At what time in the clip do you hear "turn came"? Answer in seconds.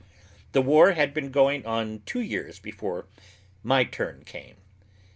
3.83-4.55